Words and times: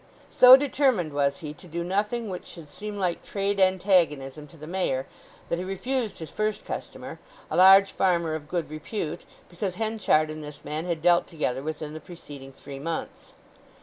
So 0.31 0.57
determined 0.57 1.13
was 1.13 1.41
he 1.41 1.53
to 1.53 1.67
do 1.67 1.83
nothing 1.83 2.27
which 2.27 2.47
should 2.47 2.71
seem 2.71 2.97
like 2.97 3.21
trade 3.21 3.59
antagonism 3.59 4.47
to 4.47 4.57
the 4.57 4.65
Mayor 4.65 5.05
that 5.47 5.59
he 5.59 5.63
refused 5.63 6.17
his 6.17 6.31
first 6.31 6.65
customer—a 6.65 7.55
large 7.55 7.91
farmer 7.91 8.33
of 8.33 8.47
good 8.47 8.71
repute—because 8.71 9.75
Henchard 9.75 10.31
and 10.31 10.43
this 10.43 10.65
man 10.65 10.85
had 10.85 11.03
dealt 11.03 11.27
together 11.27 11.61
within 11.61 11.93
the 11.93 12.01
preceding 12.01 12.51
three 12.51 12.79
months. 12.79 13.33